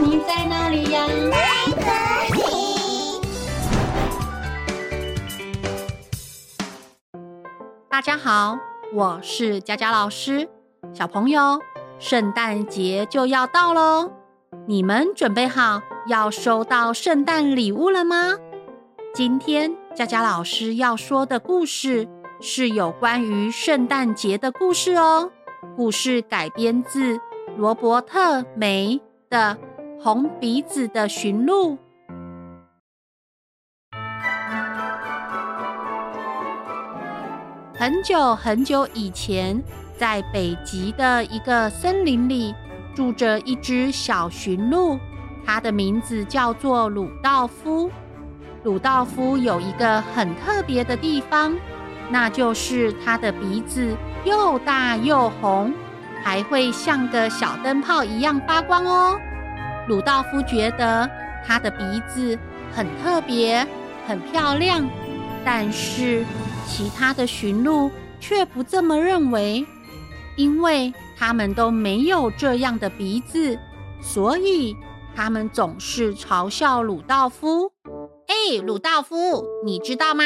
[0.00, 1.06] 你在哪里呀？
[7.88, 8.58] 大家好，
[8.94, 10.48] 我是佳佳老师。
[10.92, 11.60] 小朋友，
[11.98, 14.12] 圣诞节就要到喽，
[14.66, 18.36] 你们准备好要收到圣诞礼物了吗？
[19.14, 22.06] 今天佳佳老师要说的故事
[22.40, 25.32] 是有关于圣诞节的故事哦。
[25.76, 27.18] 故事改编自
[27.56, 29.58] 罗伯特·梅的
[30.00, 31.76] 《红鼻子的驯鹿》。
[37.74, 39.60] 很久很久以前，
[39.96, 42.54] 在北极的一个森林里，
[42.94, 44.96] 住着一只小驯鹿，
[45.44, 47.90] 它的名字叫做鲁道夫。
[48.62, 51.56] 鲁道夫有一个很特别的地方，
[52.08, 55.74] 那就是它的鼻子又大又红。
[56.22, 59.18] 还会像个小灯泡一样发光哦。
[59.88, 61.08] 鲁道夫觉得
[61.46, 62.38] 他的鼻子
[62.72, 63.66] 很特别、
[64.06, 64.86] 很漂亮，
[65.44, 66.24] 但是
[66.66, 69.66] 其他的驯鹿却不这么认为，
[70.36, 73.58] 因为他们都没有这样的鼻子，
[74.02, 74.76] 所以
[75.16, 77.72] 他们总是嘲笑鲁道夫。
[78.26, 80.24] 哎，鲁道夫，你知道吗？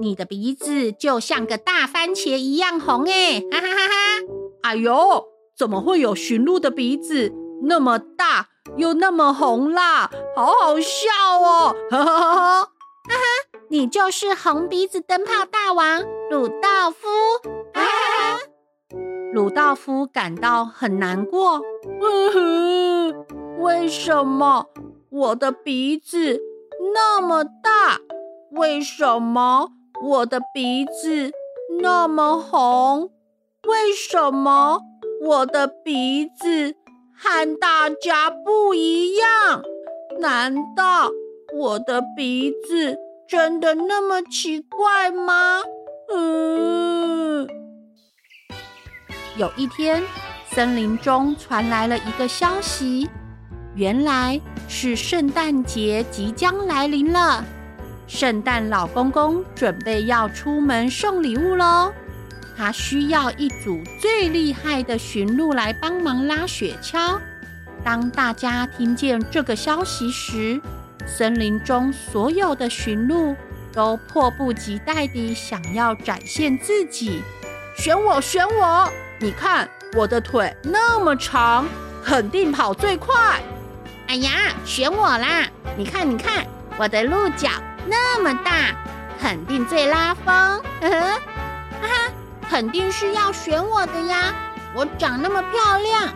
[0.00, 3.40] 你的鼻子就像个大番茄一样红哎！
[3.50, 3.94] 哈哈哈哈。
[4.62, 5.24] 哎呦，
[5.56, 7.32] 怎么会有驯鹿的鼻子
[7.62, 10.10] 那么大又那么红啦？
[10.36, 11.08] 好好笑
[11.40, 11.74] 哦！
[11.90, 12.62] 哈哈哈哈！
[12.62, 13.24] 哈哈，
[13.68, 17.08] 你就是红鼻子灯泡大王鲁道夫！
[17.74, 18.40] 哈哈哈哈！
[19.32, 21.60] 鲁道夫感到很难过。
[22.00, 23.26] 嗯哼，
[23.58, 24.66] 为什么
[25.10, 26.40] 我的鼻子
[26.94, 27.98] 那么大？
[28.52, 29.68] 为什么
[30.02, 31.30] 我的鼻子
[31.80, 33.10] 那么红？
[33.66, 34.80] 为什么
[35.20, 36.74] 我的鼻子
[37.20, 39.62] 和大家不一样？
[40.20, 41.10] 难道
[41.52, 42.96] 我的鼻子
[43.28, 45.62] 真的那么奇怪吗？
[46.14, 47.48] 嗯。
[49.36, 50.00] 有一天，
[50.52, 53.10] 森林中传来了一个消息，
[53.74, 57.44] 原来是圣诞节即将来临了。
[58.06, 61.92] 圣诞老公公准备要出门送礼物喽。
[62.58, 67.16] 他需要一组最厉害的驯鹿来帮忙拉雪橇。
[67.84, 70.60] 当大家听见这个消息时，
[71.06, 73.36] 森林中所有的驯鹿
[73.72, 77.22] 都迫不及待地想要展现自己。
[77.76, 78.90] 选我，选我！
[79.20, 81.64] 你看我的腿那么长，
[82.04, 83.40] 肯定跑最快。
[84.08, 84.30] 哎呀，
[84.64, 85.46] 选我啦！
[85.76, 86.44] 你看，你看
[86.76, 87.48] 我的鹿角
[87.86, 88.74] 那么大，
[89.20, 90.24] 肯定最拉风。
[90.24, 92.12] 呵呵，哈哈。
[92.48, 94.34] 肯定是要选我的呀！
[94.74, 96.08] 我长那么漂亮，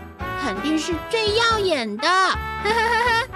[0.43, 2.07] 肯定是最耀眼的。
[2.09, 3.29] 哈哈哈哈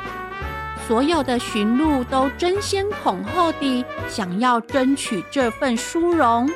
[0.87, 6.49] 所有的驯鹿都争先恐后地想要争取这份殊荣。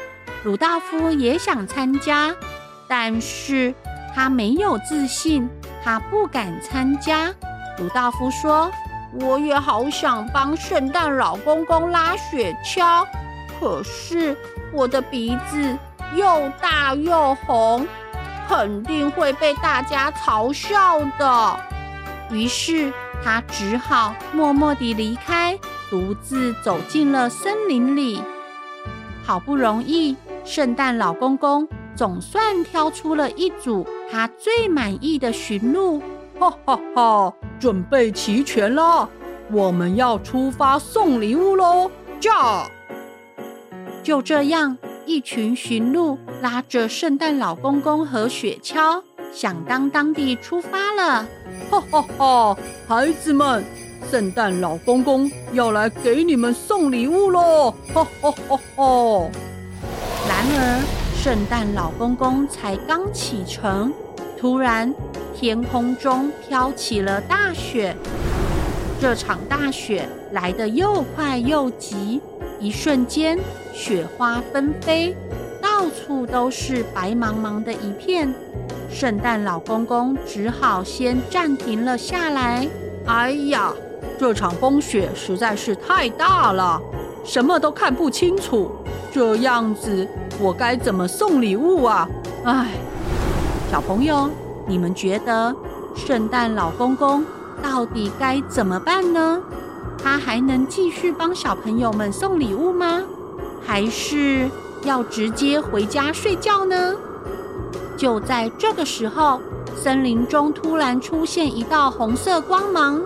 [0.44, 2.34] 鲁道夫也想参加，
[2.88, 3.74] 但是
[4.14, 5.48] 他没有自信，
[5.84, 7.34] 他不敢参加。
[7.78, 8.70] 鲁道夫说
[9.20, 13.04] ：“我也好想帮圣诞老公公拉雪橇，
[13.58, 14.36] 可是
[14.72, 15.76] 我的鼻子……”
[16.14, 17.86] 又大又红，
[18.48, 21.60] 肯定会被大家嘲笑的。
[22.30, 22.92] 于是
[23.24, 25.58] 他只好默默地离开，
[25.90, 28.22] 独自走进了森林里。
[29.24, 36.02] 好不容易，圣诞老公公总算挑出了一组他最满意的驯鹿。
[36.38, 37.34] 哈哈哈！
[37.58, 39.08] 准备齐全了，
[39.52, 41.90] 我们要出发送礼物喽！
[42.18, 42.66] 驾！
[44.02, 44.78] 就这样。
[45.10, 51.26] 一群驯鹿拉着圣诞老公公和雪橇，响当当地出发了。
[51.68, 52.56] 哈哈哈！
[52.86, 53.64] 孩子们，
[54.08, 57.74] 圣诞老公公要来给你们送礼物喽！
[57.92, 59.30] 哈哈哈哈！
[60.28, 60.80] 然而，
[61.20, 63.92] 圣诞老公公才刚启程，
[64.38, 64.94] 突然
[65.34, 67.96] 天空中飘起了大雪。
[69.00, 72.20] 这场大雪来得又快又急。
[72.60, 73.38] 一瞬间，
[73.80, 75.16] 雪花纷飞，
[75.58, 78.30] 到处都是白茫茫的一片。
[78.90, 82.68] 圣诞老公公只好先暂停了下来。
[83.06, 83.72] 哎呀，
[84.18, 86.78] 这场风雪实在是太大了，
[87.24, 88.70] 什么都看不清楚。
[89.10, 90.06] 这样子，
[90.38, 92.06] 我该怎么送礼物啊？
[92.44, 92.66] 哎，
[93.70, 94.28] 小朋友，
[94.66, 95.56] 你们觉得
[95.96, 97.24] 圣诞老公公
[97.62, 99.40] 到底该怎么办呢？
[99.96, 103.02] 他还能继续帮小朋友们送礼物吗？
[103.64, 104.50] 还是
[104.82, 106.94] 要直接回家睡觉呢？
[107.96, 109.40] 就在这个时候，
[109.76, 113.00] 森林中突然出现一道红色光芒。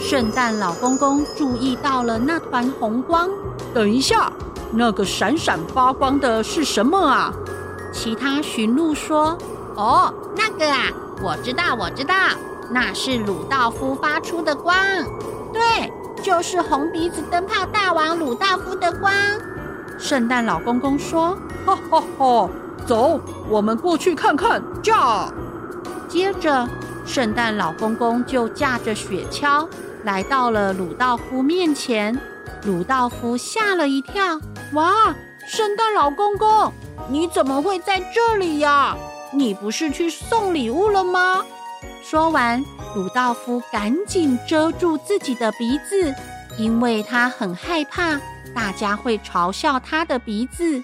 [0.00, 3.30] 圣诞老公公注意到了那团红光。
[3.72, 4.32] 等一下，
[4.72, 7.32] 那个闪闪发光的是什么啊？
[7.92, 9.38] 其他驯鹿说
[9.76, 10.86] ：“哦，那个啊，
[11.22, 12.14] 我知道，我知道，
[12.70, 14.76] 那是鲁道夫发出的光。
[15.52, 15.92] 对，
[16.22, 19.12] 就是红鼻子灯泡大王鲁道夫的光。”
[19.98, 21.36] 圣诞老公公说
[21.66, 22.48] ：“哈哈哈，
[22.86, 25.30] 走，我们过去看看。”驾。
[26.08, 26.68] 接着，
[27.04, 29.66] 圣诞老公公就驾着雪橇
[30.04, 32.18] 来到了鲁道夫面前。
[32.64, 34.40] 鲁道夫吓了一跳
[34.74, 35.14] ：“哇，
[35.46, 36.72] 圣诞老公公，
[37.08, 38.96] 你怎么会在这里呀？
[39.32, 41.44] 你不是去送礼物了吗？”
[42.02, 42.64] 说完，
[42.94, 46.14] 鲁道夫赶紧遮住自己的鼻子，
[46.56, 48.18] 因为他很害怕。
[48.58, 50.82] 大家会嘲笑他的鼻子。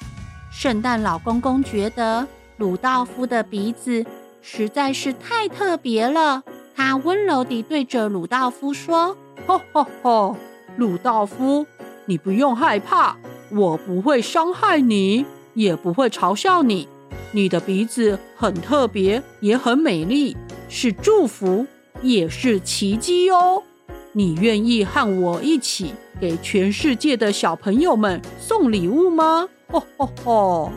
[0.52, 2.24] 圣诞老公公觉得
[2.56, 4.06] 鲁道夫的鼻子
[4.40, 6.44] 实在是太特别了，
[6.76, 9.16] 他温柔地对着鲁道夫说
[9.48, 10.36] ：“吼吼吼，
[10.76, 11.66] 鲁道夫，
[12.06, 13.16] 你不用害怕，
[13.50, 16.86] 我不会伤害你，也不会嘲笑你。
[17.32, 20.36] 你的鼻子很特别，也很美丽，
[20.68, 21.66] 是祝福，
[22.02, 23.64] 也是奇迹哦。
[24.14, 29.46] 你愿意和我一起？”给全世界的小朋友们送礼物吗？
[29.72, 30.72] 哦哦哦！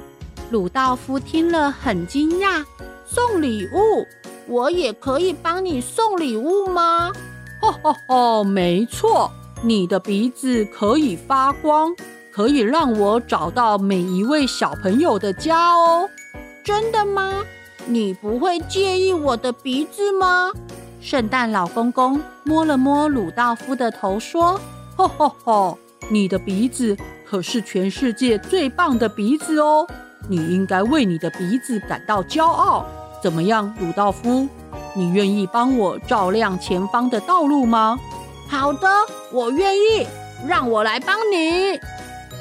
[0.50, 2.66] 鲁道夫听了很惊讶，
[3.06, 4.06] 送礼物？
[4.48, 7.12] 我也可以帮你送礼物吗？
[7.62, 8.44] 哦哦哦！
[8.44, 9.30] 没错，
[9.64, 11.96] 你的鼻子可以发光，
[12.32, 16.10] 可以让我找到每一位小朋友的家哦。
[16.64, 17.44] 真的吗？
[17.86, 20.52] 你不会介意我的鼻子吗？
[21.00, 24.60] 圣诞老公公摸了摸鲁道夫的头，说。
[24.96, 25.78] 吼吼吼！
[26.10, 29.86] 你的鼻子可是全世界最棒的鼻子哦，
[30.28, 32.86] 你应该为你的鼻子感到骄傲。
[33.22, 34.48] 怎么样，鲁道夫？
[34.96, 38.00] 你愿意帮我照亮前方的道路吗？
[38.50, 38.90] 好的，
[39.32, 40.08] 我愿意。
[40.48, 41.80] 让我来帮你。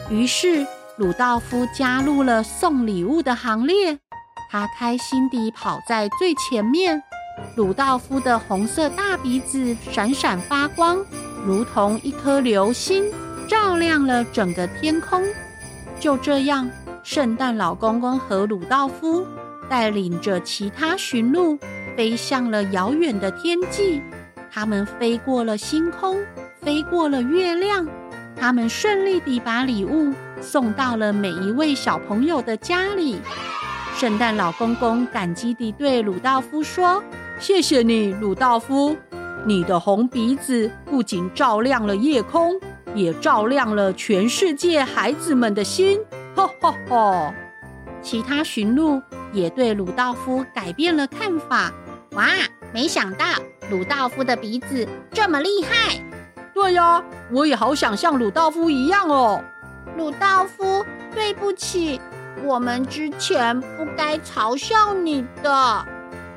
[0.09, 0.67] 于是，
[0.97, 3.99] 鲁道夫加入了送礼物的行列。
[4.51, 7.03] 他开心地跑在最前面。
[7.57, 10.99] 鲁道夫的红色大鼻子闪闪发光。
[11.45, 13.11] 如同一颗流星，
[13.49, 15.23] 照亮了整个天空。
[15.99, 16.69] 就这样，
[17.03, 19.27] 圣诞老公公和鲁道夫
[19.71, 21.59] 带领着其他驯鹿
[21.97, 24.03] 飞向了遥远的天际。
[24.53, 26.19] 他们飞过了星空，
[26.61, 27.87] 飞过了月亮。
[28.39, 30.13] 他们顺利地把礼物
[30.43, 33.19] 送到了每一位小朋友的家里。
[33.95, 37.03] 圣诞老公公感激地对鲁道夫说
[37.39, 38.97] ：“谢谢你，鲁道夫。”
[39.47, 42.59] 你的红鼻子不仅照亮了夜空，
[42.97, 46.01] 也照亮了全世界孩子们的心。
[46.35, 47.35] 哈哈哈！
[48.03, 49.01] 其他驯鹿
[49.33, 51.73] 也对鲁道夫改变了看法。
[52.17, 52.27] 哇，
[52.75, 53.25] 没想到
[53.71, 56.03] 鲁道夫的鼻子这么厉害！
[56.53, 59.41] 对呀，我也好想像鲁道夫一样哦。
[59.97, 60.85] 鲁道夫，
[61.15, 62.01] 对不起，
[62.43, 65.87] 我们之前不该嘲笑你的。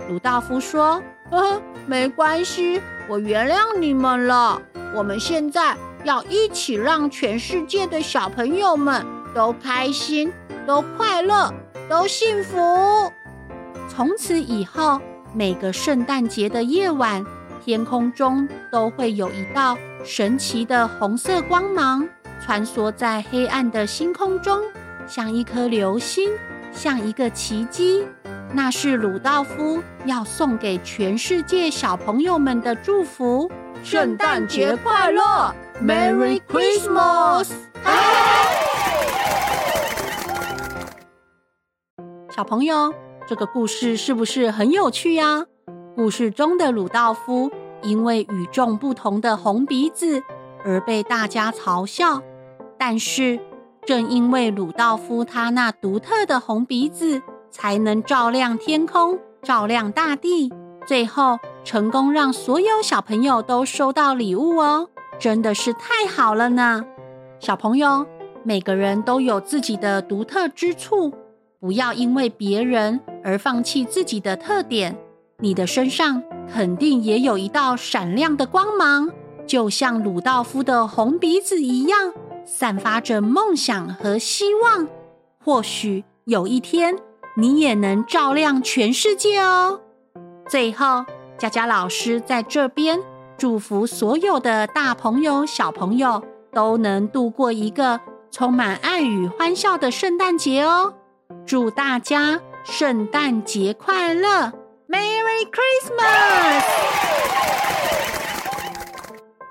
[0.10, 4.60] 鲁道夫说：“呵呵，没关系。”我原谅你们了。
[4.96, 10.34] 我们现在要一起让全世界的小朋友们都开心、
[10.66, 11.54] 都快乐、
[11.88, 12.58] 都幸福。
[13.88, 15.00] 从此以后，
[15.32, 17.24] 每个圣诞节的夜晚，
[17.64, 22.08] 天空中都会有一道神奇的红色光芒
[22.44, 24.60] 穿梭在黑暗的星空中，
[25.06, 26.32] 像一颗流星，
[26.72, 28.08] 像一个奇迹。
[28.52, 33.50] 那是鲁道夫要送给全世界小朋友们的祝福。
[33.84, 37.52] 圣诞节快乐，Merry Christmas！
[42.32, 42.92] 小朋友，
[43.28, 45.46] 这个故事是不是很有趣呀？
[45.96, 47.52] 故事中的鲁道夫
[47.84, 50.24] 因为与众不同的红鼻子
[50.66, 52.24] 而被大家嘲笑，
[52.80, 53.40] 但是
[53.86, 57.22] 正因为鲁道夫他那独特的红鼻子。
[57.52, 60.52] 才能照亮天空，照亮大地，
[60.86, 64.90] 最后成功让所有小朋友都收到礼物哦！
[65.20, 66.86] 真的是太好了呢！
[67.40, 68.06] 小朋友，
[68.44, 71.14] 每个人都有自己的独特之处，
[71.60, 74.98] 不要因为别人而放弃自己的特点。
[75.40, 79.10] 你的身上肯定也有一道闪亮的光芒，
[79.48, 82.14] 就像鲁道夫的红鼻子一样，
[82.46, 84.88] 散发着梦想和希望。
[85.44, 86.98] 或许有一天，
[87.36, 89.80] 你也能照亮全世界哦！
[90.48, 91.06] 最后，
[91.38, 93.00] 佳佳老师在这边
[93.38, 96.22] 祝福所有的大朋友、小朋友
[96.52, 100.94] 都能度过一个充满爱与欢笑的圣诞节哦！
[101.46, 104.52] 祝大家圣诞节快乐
[104.88, 106.64] Merry Christmas！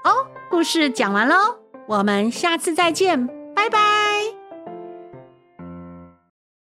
[0.04, 1.56] 哦，故事讲完喽，
[1.86, 3.97] 我们下次再见，拜拜。